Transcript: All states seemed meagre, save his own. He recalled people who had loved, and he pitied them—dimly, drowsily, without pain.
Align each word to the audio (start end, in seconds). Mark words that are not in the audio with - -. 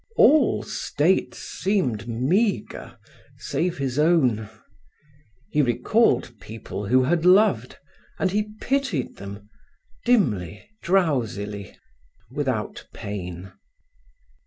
All 0.15 0.63
states 0.63 1.37
seemed 1.37 2.07
meagre, 2.07 2.97
save 3.37 3.77
his 3.77 3.99
own. 3.99 4.49
He 5.51 5.61
recalled 5.61 6.33
people 6.39 6.87
who 6.87 7.03
had 7.03 7.23
loved, 7.23 7.77
and 8.17 8.31
he 8.31 8.49
pitied 8.61 9.17
them—dimly, 9.17 10.67
drowsily, 10.81 11.77
without 12.31 12.87
pain. 12.95 13.51